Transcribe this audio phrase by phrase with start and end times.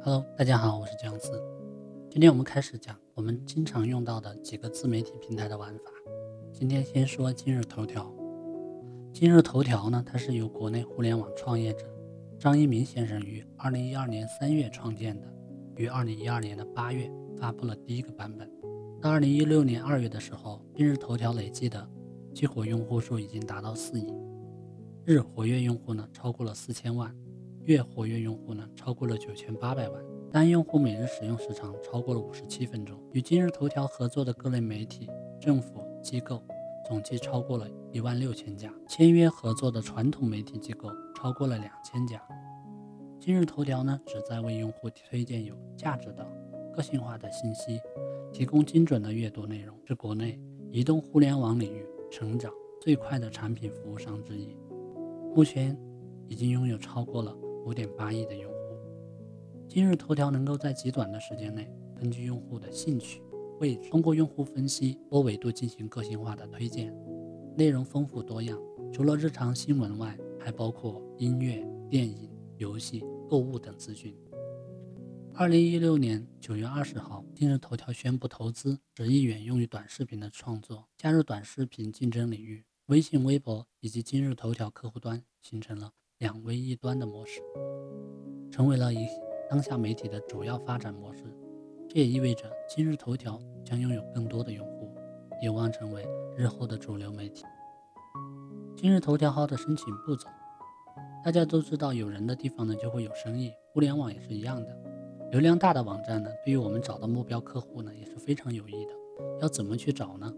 [0.00, 1.42] Hello，大家好，我是姜思。
[2.08, 5.84] 今天我们开始讲我们经常用到的几个自媒体平台的玩法。
[6.52, 8.08] 今天先说今日头条。
[9.12, 11.84] 今日头条呢，它是由国内互联网创业者
[12.38, 15.26] 张一鸣先生于二零一二年三月创建的，
[15.74, 18.48] 于二零一二年的八月发布了第一个版本。
[19.02, 21.86] 到二零一六年二月的时候，今日头条累计的
[22.32, 24.14] 激活用户数已经达到四亿，
[25.04, 27.12] 日活跃用户呢超过了四千万。
[27.68, 32.98] 月活跃用户呢超过了九千八百万，单用户每日使用时长超过了五十七分钟。
[33.12, 35.06] 与今日头条合作的各类媒体、
[35.38, 36.42] 政府机构
[36.88, 42.18] 总计超过了一万六千家，签约合作的传统媒体机构超过了两千家。
[43.20, 46.26] 今日头条呢旨在为用户推荐有价值的、
[46.74, 47.78] 个性化的信息，
[48.32, 54.56] 提供精准的阅读内容，是国内移动互联网领域成长最快的产品服务商之一。
[55.34, 55.78] 目前
[56.28, 57.36] 已经拥有超过了。
[57.68, 58.56] 五点八亿的用户，
[59.68, 63.20] 今日头条能够在极短的时间内，根据用户的兴趣、
[63.60, 66.90] 位置，通过用户分析多维度进行个性化的推荐，
[67.58, 68.58] 内容丰富多样。
[68.90, 74.16] 除了日常新闻外，还包括音乐、电影、游戏、购物等资讯。
[75.34, 82.64] 二零一六年九月二十号，今日头条宣布投资十亿元用于短视频的创作，加入短视频竞争领域。
[82.86, 85.92] 微信、微博以及今日头条客户端形成了。
[86.18, 87.40] 两微一端的模式，
[88.50, 89.06] 成为了一
[89.48, 91.22] 当下媒体的主要发展模式。
[91.88, 94.92] 这也意味着今日头条将拥有更多的用户，
[95.44, 96.04] 有望成为
[96.36, 97.44] 日后的主流媒体。
[98.76, 100.26] 今日头条号的申请步骤，
[101.24, 104.76] 大家都知道，有人的地方呢就会有生意，互联网也是一样的。
[105.30, 108.90] 流量大的网站呢，对于我们找到目标客户呢也是非常有益的。
[109.40, 110.34] 要怎么去找呢？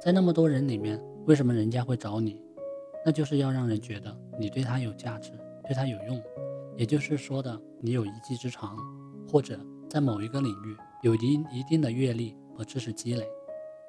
[0.00, 2.40] 在那么多人里面，为什么人家会找你？
[3.04, 5.32] 那就是要让人觉得你对他有价值，
[5.64, 6.22] 对他有用，
[6.76, 8.76] 也就是说的你有一技之长，
[9.28, 9.58] 或者
[9.88, 13.26] 在某一个领域有一一定的阅历和知识积累，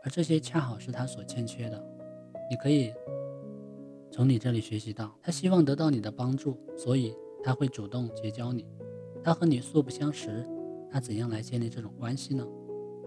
[0.03, 1.83] 而这些恰好是他所欠缺的。
[2.49, 2.93] 你可以
[4.11, 8.67] 从你这里学习到，他希望得到你的帮助，所以他会主动结交你。
[9.23, 10.45] 他和你素不相识，
[10.91, 12.45] 他怎样来建立这种关系呢？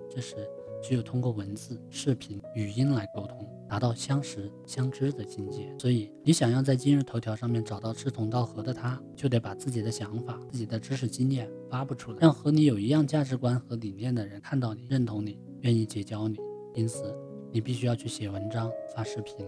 [0.09, 0.37] 这时
[0.83, 3.47] 只有通过文字、视频、语音来沟通。
[3.69, 16.37] 达到相识相知的境界，所以你想要在今日头条上面找到志同道合的他，就得把自己的想法、自己的知识经验发布出来，让和你有一样价值观和理念的人看到你、认同你、愿意结交你。
[16.77, 17.13] 因此，
[17.51, 19.45] 你必须要去写文章、发视频。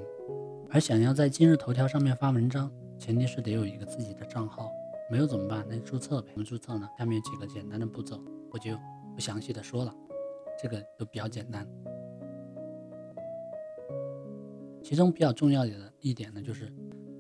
[0.68, 2.68] 而想要在今日头条上面发文章，
[2.98, 4.68] 前提是得有一个自己的账号，
[5.12, 5.64] 没有怎么办？
[5.70, 6.32] 那注册呗。
[6.32, 6.88] 怎么注册呢？
[6.98, 8.76] 下面有几个简单的步骤，我就
[9.14, 9.94] 不详细的说了，
[10.60, 11.66] 这个都比较简单。
[14.82, 16.72] 其中比较重要的一点呢，就是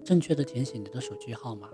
[0.04, 1.68] 正确的填写你的手机号码，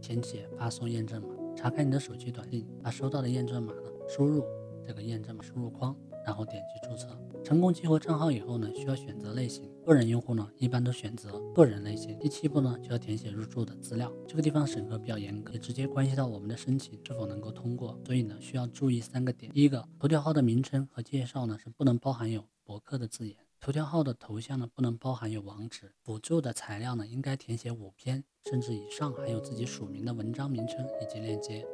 [0.00, 4.44] 填写发送验证码，查看你的手机短信，把收到的验证码呢输入
[4.86, 7.08] 这个验证码输入框，然后点击注册。
[7.44, 12.16] 成功激活账号以后呢，需要选择类型，个人用户呢一般都选择个人类型。
[12.18, 19.50] 第七步呢，就要填写入住的资料，这个地方审核比较严格，也直接关系到我们的申请是否能够通过，所以呢需要注意三个点。
[19.52, 23.36] 第一个，头条号的名称和介绍呢是不能包含有博客的字眼。
[23.60, 25.92] 头条号的头像呢，不能包含有网址。
[26.02, 31.66] 辅助的材料呢，应该填写五篇甚至以上含有自己署名的文章名称以及链接，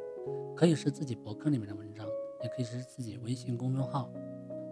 [0.55, 2.07] 可以是自己博客里面的文章，
[2.43, 4.11] 也可以是自己微信公众号。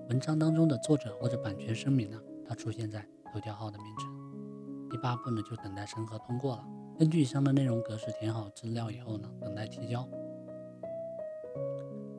[0.09, 4.89] 文章当中的作者或者版权声明呢，它出现在头条号的名称。
[4.89, 6.65] 第八步呢，就等待审核通过了。
[6.97, 10.07] 根据以上的内容格式填好资料以后呢，等待提交。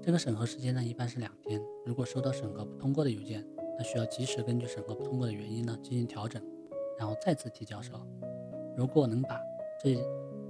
[0.03, 1.59] 这个审核时间呢，一般是两天。
[1.87, 3.43] 如果收到审核不通过的邮件，
[3.78, 6.43] 那需要及时根据审核不通过的原因呢进行调整，
[6.98, 7.91] 然后再次提交时，
[8.77, 9.41] 如果能把
[9.82, 9.98] 这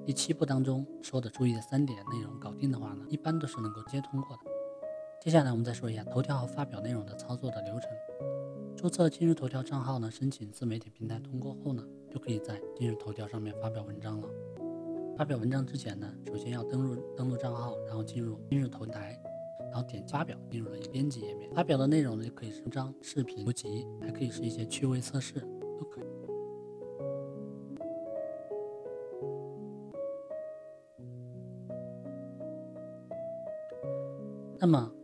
[0.04, 4.42] 第七步当中说的注意的三点内容搞定的话呢，一般都是能够接通过的。
[5.20, 7.90] 接下来我们再说一下头条号发表内容的操作的流程。
[8.76, 14.28] 注册今日头条账号呢，申请自媒体平台通过后呢，就可以在今日头条上面发表文章了。
[15.16, 19.20] 发表文章之前呢，首先要登录登录账号，然后进入今日头台。
[19.70, 21.50] 然后点发表，进入了编辑页面。
[21.52, 26.04] 发表的内容呢，就可以是文章、视频、图集，还可以是一些趣味测试，都可以。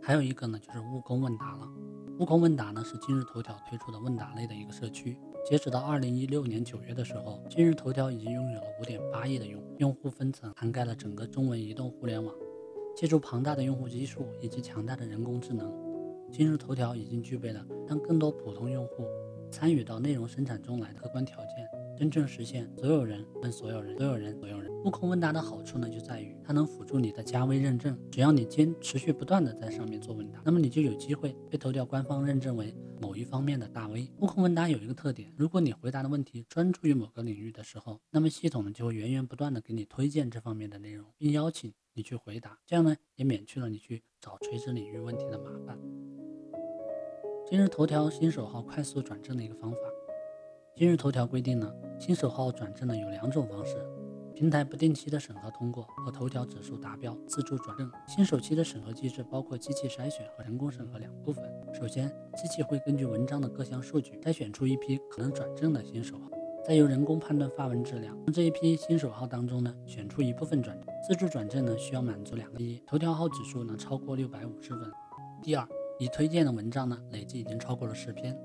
[0.06, 1.66] 还有一个呢，就是悟空问答了。
[2.18, 5.16] 悟空问答呢，是今日头条推出的问答类的一个社区。
[5.48, 12.34] 截止到二零一六年九月的时候，今日头条已经拥有了五点八亿的用户，用户分层涵盖了整个中文移动互联网。
[12.94, 15.72] 借助庞大的用户基数以及强大的人工智能，
[16.30, 19.06] 今日头条已经具备了让更多普通用户
[19.50, 21.66] 参与到内容生产中来客观条件，
[21.96, 24.73] 真正实现所有人问所有人，所有人所有人。
[24.84, 27.98] 悟空问答的好处呢，就在于它能辅助你的加微认证。
[28.10, 34.12] 只要你坚持续不断的在上面做问答，那么你就有机会被头条官方认证为某一方面的大 V。
[34.20, 45.78] 悟空问答有一个特点，如果你回答的问题专注于某个领域的时候，那么系统呢就会源源不断的给你推荐这方面的内容，并邀请你去回答，这样呢也免去了你去找垂直领域问题的麻烦。
[47.48, 49.78] 今日头条新手号快速转正的一个方法。
[50.76, 53.78] 今日头条规定呢，新手号转正呢有两种方式。
[54.34, 57.90] 平台不定期的审核通过和头条指数达标自助转正。
[58.08, 61.44] 新手期的审核机制包括机器筛选和人工审核两部分。
[61.72, 66.28] 首先，机器会根据文章的各项数据筛选出一批可能转正的新手号，
[66.66, 68.16] 再由人工判断发文质量。
[68.24, 70.76] 从这一批新手号当中呢，选出一部分转。
[71.06, 74.90] 自助转正呢，需要满足两个：一，头条号指数呢超过六百五十分；
[75.42, 75.64] 第二，
[76.00, 78.36] 已推荐的文章呢累计已经超过了十篇。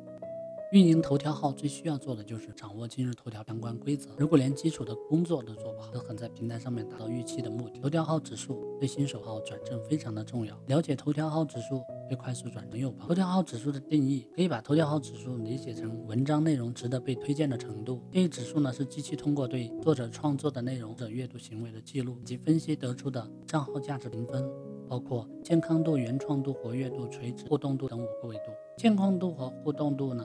[0.71, 4.11] 运营头条号最需要做的就是掌握今日头条相关规则。
[4.19, 7.79] 如果连基础的工作都做不好，都很在平台上面达到预期的目的。
[7.79, 10.55] 头条号指数对新手号转正非常的重要。
[10.67, 13.07] 了解头条号指数对快速转正有帮。
[13.07, 18.03] 头条号指数的定义可以把头条号指数理解成文章内容值得被推荐的程度。
[18.11, 24.47] 这一指数呢是机器通过对作者创作的内容者阅读行为的记录及分析得出的账号价值评分，
[24.87, 28.51] 包括健康度、原创度、活跃度、垂直互动度等五个维度。
[28.77, 30.23] 健康度和互动度呢？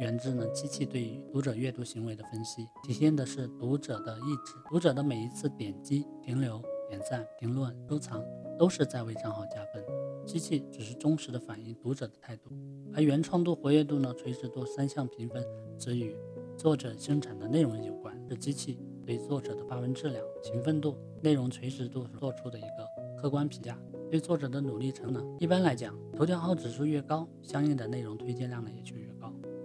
[0.00, 4.54] 源自呢机器对于读者阅读行为的分析，体现的是读者的意志。
[4.70, 6.58] 读者的每一次点击、停留、
[6.88, 8.24] 点赞、评论、收藏，
[8.58, 9.84] 都是在为账号加分。
[10.24, 12.50] 机器只是忠实的反映读者的态度。
[12.94, 15.44] 而原创度、活跃度呢、垂直度三项评分，
[15.78, 16.16] 则与
[16.56, 23.78] 作者生产的内容有关，是机器对作者的发文质量、勤奋度、内容垂直度做出的一个客观评价。
[24.10, 29.09] 对作者的努力程呢，一般来讲，头条号指数越高，相应的内容推荐量呢也就越。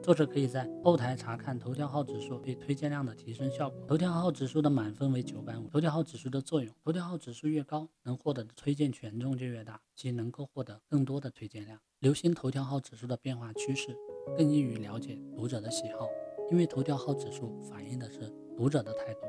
[0.06, 3.88] 作者可以在后台查看头条号指数对推荐量的提升效果。
[3.88, 5.68] 头条号指数的满分为九百五。
[5.68, 11.80] 头条号指数的作用：头条号指数越高，能获得的推荐权重就越大，即能够获得更多的推荐量。
[12.02, 13.98] 留心头条号指数的变化趋势，
[14.38, 16.07] 更易于了解读者的喜好，
[16.52, 19.22] 因为头条号指数反映的是读者的态度。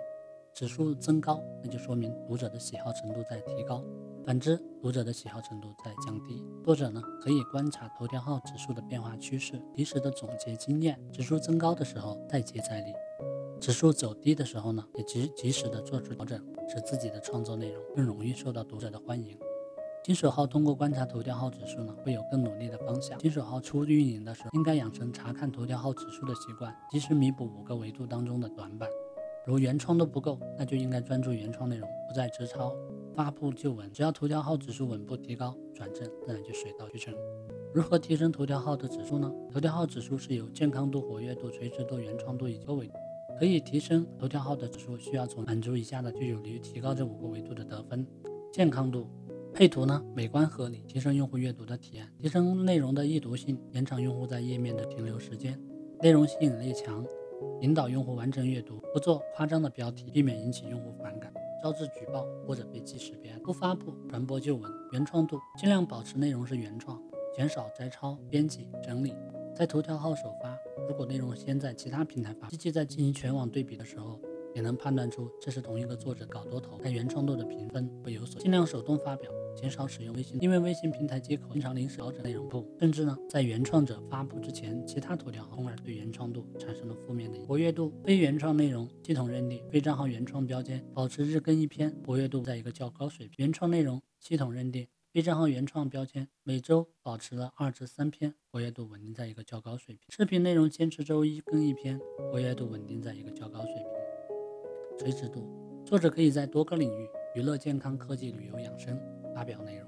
[0.52, 3.82] 指数增高，那就说明读者的喜好程度在提高；
[4.26, 6.44] 反之，读者的喜好程度在降低。
[6.64, 10.98] 作者呢，可以观察头条号指数的变化趋势，及时的总结经验。
[11.12, 12.92] 指数增高的时候再接再厉，
[13.60, 19.38] 指数走低的时候呢，也及及时的做出调整，使自己的创作内容更容易受到读者的欢迎。
[20.04, 23.16] 新手号通过观察头条号指数呢，会有更努力的方向。
[23.20, 28.88] 新手号初运营的时候，应该养成查看头条号指数的习惯，及时弥补五个维度当中的短板。
[29.46, 32.74] 如原创都不够，那就应该专注原创内容，不再直抄
[33.16, 33.90] 发布就稳。
[33.90, 37.14] 只要头条号指数稳步提高，转正自然就水到渠成。
[37.74, 39.32] 如何提升头条号的指数呢？
[39.50, 42.92] 头条号指数是由健康度、活跃度、垂直度、原创度以及维度。
[43.38, 48.06] 可以提升头条号的指数，需要从满足以下的就有利于提高这五个维度的得分：
[48.52, 49.08] 健康度，
[49.52, 55.58] 配图呢美观合理，提升用户阅读的体验，提升内容的易读性，延长用户在页面的停留时间，
[56.00, 57.04] 内容吸引力强。
[57.60, 61.30] 引导用户完成阅读，不做夸张的标题，避免引起用户反感，
[61.62, 64.70] 招致举报或者被记识别，不发布传播旧闻。
[64.92, 67.00] 原创度尽量保持内容是原创，
[67.34, 69.14] 减少摘抄、编辑、整理。
[69.54, 70.56] 在头条号首发，
[70.88, 74.20] 如果内容先在其他平台发，机器在进行全网对比的时候。
[74.56, 78.40] 也能判断出这是同一个作者搞多头，但原创度的评分会有所。
[78.40, 87.92] 尽量手动发表，减少使用微信，因为微信平台接口经常临时调整内容部，甚至呢在原创者发布之前，其他头条号从而对原创度产生了负面的活跃度。
[88.02, 93.34] 非原创内容系统认定，非账号原创标签保持日更一篇，活跃度在一个较高水平。
[93.44, 100.06] 原创内容系统认定，非账号原创标签每周保持了二至三篇，活跃度稳定在一个较高水平。
[100.08, 102.00] 视频内容坚持周一更一篇，
[102.32, 104.05] 活跃度稳定在一个较高水平。
[104.98, 105.46] 垂直度，
[105.84, 108.98] 作者可以在多个领域（娱乐、健康、科技、旅游、养生）
[109.34, 109.86] 发表内容，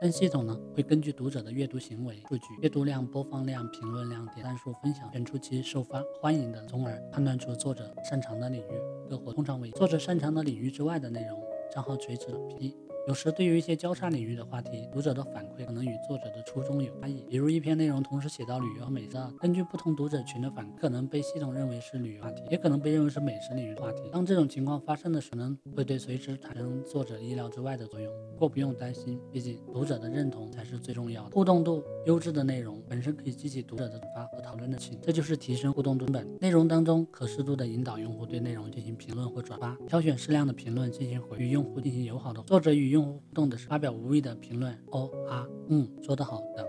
[0.00, 8.80] 但系统呢会根据读者的阅读行为数据、阅读量、播放量、评论量、点赞数、分享，选出其受发欢迎的，从而判断出作者擅长的领域。
[9.08, 12.76] 各活通常为作者擅长的领域之外的内容，账号垂直批。
[13.06, 17.22] 有时对于一些交叉领域的话题，读者的反馈可能与作者的初衷有差异。
[17.28, 24.04] 比如一篇内容同时写到旅游和美食，根据不同读者群的反馈，可能被系统认为是旅游话题，也可能被认为是美食领域话题。
[24.10, 28.10] 当这种情况发生的时候，可能会对随时产生作者意料之外的作用。
[28.32, 31.30] 不过不用担心，毕竟读者的认同才是最重要的。
[31.30, 36.26] 互动度优质的内容本身可以激起读者的转发和讨论的情，这就是提升互动度本。
[36.40, 43.70] 内容当中可适度的引导用户对内容进行评论或转发，挑选适量的评论进行回，与用户进行友好的作者与用户互动的时候。
[43.70, 46.64] 发表无意的评论，哦啊嗯，说得好等，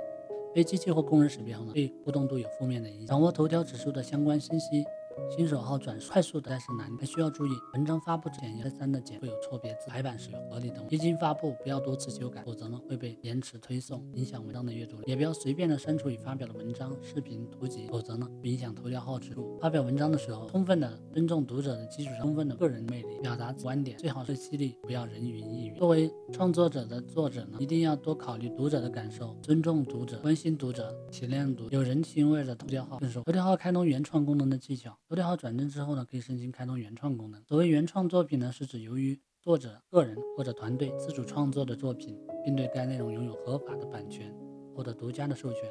[0.54, 3.08] 被机器或工人识别后呢，对互动度有负面的影响。
[3.08, 4.84] 掌握头条指数的相关信息，
[5.30, 10.84] 新手号转快速的但是难，还需要注意文章发布之前要三的检会有错别字，排版是有合理的。
[10.90, 14.98] 一经发布不要多次修改，否则呢会被延迟推送，影响文章的阅读。
[15.06, 19.58] 也不要随便的删除已发表的文章、视频、图集，否则呢影响头条号质度。
[19.60, 25.76] 发表文章的时候，充分的尊重读者的基础上，充分的个人魅力，表达观点，最好是犀利，不要人云亦云。
[25.76, 33.24] 作为创作者的作者呢，一定要多考虑读者的感受，尊重读者，关心读者，体谅读者，有人情味的头条号更受。
[33.24, 34.96] 头条号开通原创功能的技巧。
[35.08, 37.40] 头条号转正之后呢，可以申请开通原创功能。
[37.44, 44.36] 所谓原创作品呢，是指由于作者个人或者团队自主创作的作品，并对该内容拥有合法的版权
[44.76, 45.62] 或者独家的授权，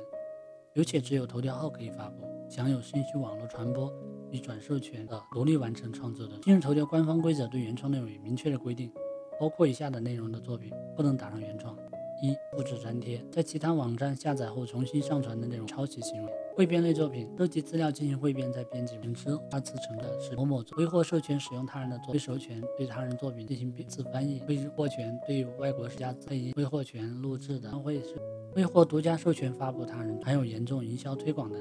[0.76, 3.92] 有且只有头条号可以发布，享有信息网络传播
[4.30, 6.38] 与转授权的独立完成创作的。
[6.40, 8.92] 今日头条官方规则对原创内容有明确的规定，
[9.40, 11.76] 包括以下的内容的作品不能打上原创：
[12.24, 16.32] 一、复制粘贴，在其他网站下载后重新上传的内容抄袭行为。
[16.56, 18.96] 汇编类作品，收集资料进行汇编再编辑。
[18.98, 28.14] 文字二次成的是某某作，未获授权使用他人的作，未授权对他人作品进行编字翻译，未获权对外国世家配音，未获权录制的，会是
[28.54, 31.60] 未获独家授权发布他人，含有严重营销推广的。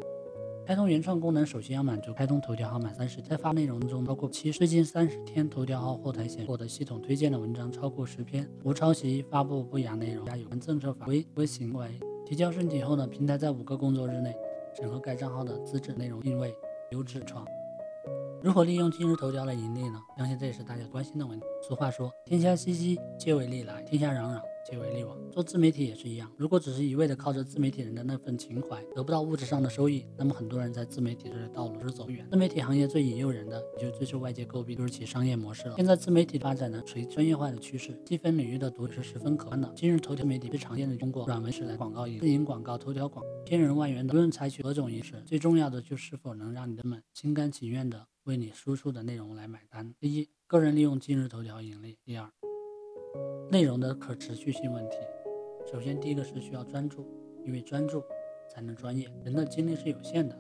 [0.66, 11.88] 开通原创功能，首先要满足开通头条号满三十，在发内容中包括七最近三十天头条号后台显获得系统推荐的文章超过十篇，无抄袭、发布不雅内容，加有关政策法规违行为。
[12.26, 14.34] 提交申请后呢，平台在五个工作日内。
[14.76, 16.52] 审核该账号的资质、内容定位、
[16.90, 17.46] 优质创。
[18.42, 20.02] 如何利用今日头条来盈利呢？
[20.18, 21.46] 相信这也是大家关心的问题。
[21.62, 26.32] 俗话说：“天下熙熙，皆为利来；天下攘攘。”皆为利往，做自媒体也是一样。
[26.38, 32.26] 如果只是一味的靠着自媒体人的那份情怀，得不到物质上的收益，那么很多人在自媒体的道路是走远。
[32.32, 35.76] 自媒体行业最引诱人的，也就是最受外界诟病，就是其商业模式了。
[35.76, 39.70] 现在自媒体发展呢，属于专业化的趋势，细分领域的读者是十分可观的。
[39.76, 49.94] 今日头条媒体最常见的通过软文式来广告引自营广告、头条广，千人万元的，无论采取何种形式，最重要的就是否能让你的们心甘情愿的为你输出的内容来买单。
[50.00, 52.32] 第一，个人利用今日头条盈利；第二，
[53.50, 54.98] 内容的可持续性问题。
[55.72, 57.06] 首先，第一个是需要专注，
[57.46, 58.04] 因为专注
[58.50, 59.10] 才能专业。
[59.24, 60.38] 人的精力是有限的，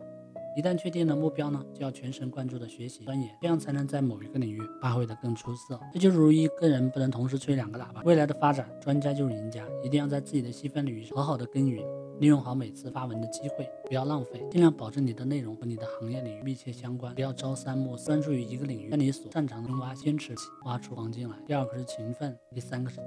[0.57, 5.79] 一旦确定了目标呢，就要全神贯注的学习钻研，这样才能在某一个领域发挥得更出色。
[5.93, 8.01] 这就如一个人不能同时吹两个喇叭。
[8.03, 11.83] 未来的发展，专家就是赢家，一定要在自己的细分领域好好的耕耘，
[12.23, 21.35] 利用好每次发文的机会，不要浪费，尽量保证你的内容和你的行业领域密切相关，不要朝三暮四，专注于一个领域，在你所擅长的挖坚持起，挖出黄金来。
[21.45, 23.01] 第二个是勤奋，第三个是。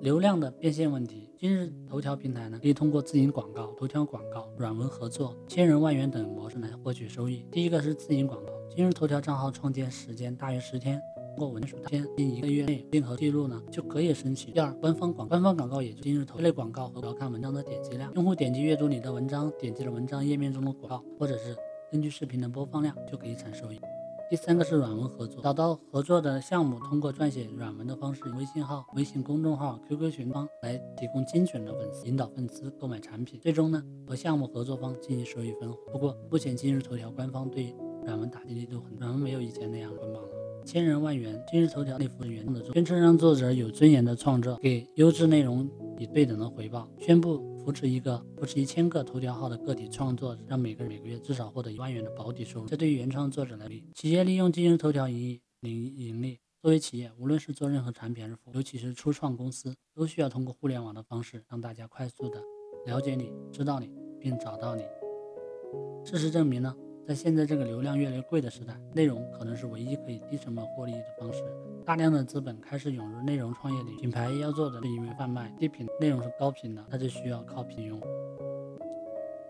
[0.00, 7.44] 流量的变现问题，今日头条平台呢，可以通过自营广告、头条广告、软文合作、千人万元等模式来获取收益。
[7.52, 10.98] 第一个是自营广告，今日头条账号创建时间大约十天，
[11.34, 14.54] 通过文书天近一个月内任何记录呢，就可以申请。
[14.54, 21.56] 第二，官方广官方广告也就今日头条类广告和要看文章的点击量，用户点击阅读你的文章，点击了文章页面中的广告，或者是
[21.90, 23.80] 根据视频的播放量就可以产收益。
[24.30, 35.76] 第三个是软文合作，找到合作的项目，通过撰写软文的方式，微信号、微信公众号、QQ 群方来提供精准的粉丝引导粉丝购买产品，最终呢和项目合作方进行收益分红。
[35.92, 37.74] 不过目前今日头条官方对
[38.04, 40.43] 软文打击力度很，软文没有以前那样捆绑了。
[40.74, 47.40] 千人万元，今日头条内服原创的，宣称让作者有尊严的创作，给优质内容以对等的回报，宣布。
[47.64, 52.66] 扶持一个，扶持一千个头条号的个体创作，让每个人每个月至少获得一万元的保底收入。
[52.66, 56.40] 这对于原创作者来说，企业利用今日头条盈利盈利。
[56.60, 62.42] 作为企业，无论是做任何产品还是服务，尤其是初创公司，都需要通过互联网的方式，让大家快速的
[62.84, 63.88] 了解你、知道你，
[64.18, 64.82] 并找到你。
[66.04, 66.74] 事实证明呢？
[67.06, 71.42] 在现在这个流量越来越贵的时代，内容可能是唯一可以低成本获利的方式。
[71.84, 78.00] 大量的资本开始涌入内容创业里，品牌要做的是因为贩卖低品内容是高频的，那就需要靠品用，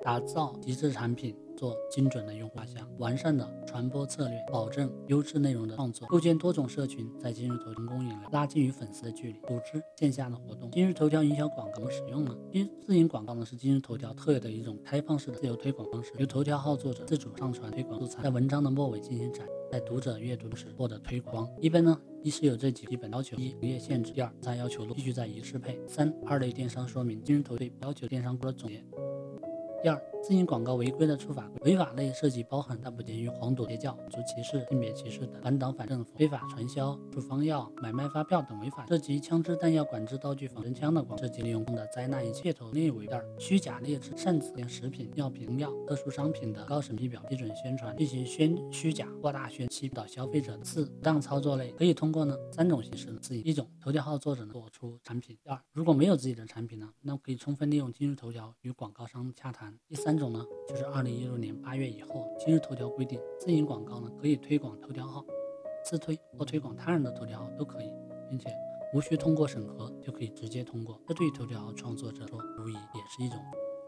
[0.04, 1.34] 打造极致产品。
[1.56, 10.68] 做精准的用户画像，完善的传播策略，保证优质内容的创作，构建多种社群，在今日头条成功引流，拉近与粉丝的距离，组织线下的活动。
[10.72, 12.36] 今日头条营销广告怎么使用呢？
[12.50, 21.48] 因自营广告呢是今日头条特有的一种开放式的自由推广方式，由头条号作者自主上传推广素材，在文章的末尾进行展，在读者阅读时获得推广。
[21.60, 27.22] 一般呢，一是有这几基本要求：一、营业限制；第二，在要求必须在一适配；三、二类电商说明。
[27.22, 28.84] 今日头条要求电商的总结。
[29.84, 31.50] 第二，自营广告违规的处罚。
[31.66, 35.38] 违法类涉及包含但不限于黄赌邪教、种族歧视、性别歧视等。
[35.42, 47.94] 反党反政府、非法传销、处方药、买卖发票等违法；涉及枪支弹药管制、道具、仿真枪的广告；涉及利用的灾难、窃头内违二、虚假劣质、擅自将食品、药品、药、特殊商品的高审批表批准宣传。
[47.98, 59.78] 进行宣虚假、扩大宣欺导消费者；四、不当操作类可以通过呢三种形式自营：一种，头条号作者呢做出产品；二，如果没有自己的产品呢，那可以充分利用今日头条与广告商洽谈。
[59.86, 65.24] 第三三种呢，就是二零一六年八月以后，今日头条规定自营广告呢可以推广头条号，
[65.84, 67.92] 自推或推广他人的头条号都可以，
[68.30, 68.48] 并且
[68.94, 70.96] 无需通过审核就可以直接通过。
[71.08, 73.40] 这对于头条创作者说，无疑也是一种